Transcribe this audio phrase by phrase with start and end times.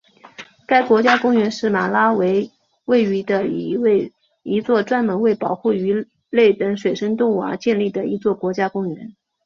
[0.65, 2.49] 该国家公园是马拉维
[2.85, 9.13] 位于的一座专门为保护鱼类等水生动物而建立的一座国家公园。